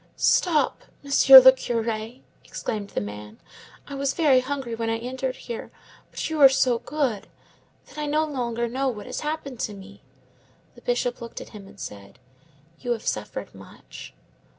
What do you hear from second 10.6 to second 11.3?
The Bishop